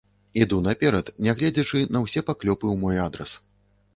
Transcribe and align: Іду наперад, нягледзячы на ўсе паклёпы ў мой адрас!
Іду 0.43 0.57
наперад, 0.67 1.09
нягледзячы 1.25 1.83
на 1.95 2.01
ўсе 2.05 2.23
паклёпы 2.29 2.65
ў 2.71 2.75
мой 2.85 2.97
адрас! 3.05 3.37